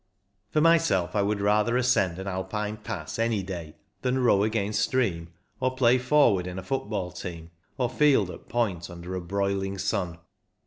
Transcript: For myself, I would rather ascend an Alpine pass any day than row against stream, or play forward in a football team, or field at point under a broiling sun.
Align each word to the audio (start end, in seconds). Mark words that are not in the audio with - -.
For 0.49 0.61
myself, 0.61 1.15
I 1.15 1.21
would 1.21 1.41
rather 1.41 1.77
ascend 1.77 2.17
an 2.17 2.25
Alpine 2.25 2.77
pass 2.77 3.19
any 3.19 3.43
day 3.43 3.75
than 4.01 4.17
row 4.17 4.41
against 4.41 4.79
stream, 4.81 5.31
or 5.59 5.75
play 5.75 5.99
forward 5.99 6.47
in 6.47 6.57
a 6.57 6.63
football 6.63 7.11
team, 7.11 7.51
or 7.77 7.87
field 7.87 8.31
at 8.31 8.49
point 8.49 8.89
under 8.89 9.13
a 9.13 9.21
broiling 9.21 9.77
sun. 9.77 10.17